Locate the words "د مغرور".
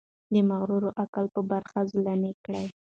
0.33-0.83